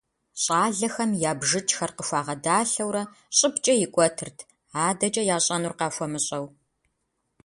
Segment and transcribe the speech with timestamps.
[0.41, 3.03] Щӏалэхэм я бжыкӀхэр къыхуагъэдалъэурэ
[3.37, 4.37] щӀыбкӀэ икӀуэтырт,
[4.87, 6.45] адэкӀэ ящӀэнур къахуэмыщӀэу.